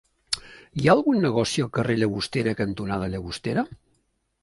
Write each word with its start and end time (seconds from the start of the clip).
Hi 0.83 0.87
ha 0.91 0.95
algun 0.97 1.19
negoci 1.27 1.65
al 1.65 1.71
carrer 1.77 1.99
Llagostera 2.01 2.57
cantonada 2.65 3.15
Llagostera? 3.15 3.71